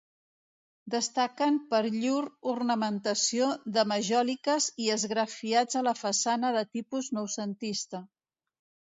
[0.91, 2.21] Destaquen per llur
[2.53, 8.01] ornamentació de majòliques i esgrafiats a la façana de tipus noucentista.